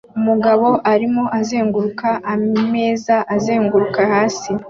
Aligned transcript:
Umugabo 0.19 0.67
arimo 0.93 1.23
azunguruka 1.39 2.09
ameza 2.33 3.15
azenguruka 3.35 3.99
hasi 4.13 4.49